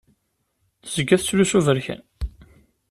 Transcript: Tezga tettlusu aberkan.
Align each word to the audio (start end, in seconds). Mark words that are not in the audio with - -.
Tezga 0.83 1.15
tettlusu 1.19 1.57
aberkan. 1.59 2.01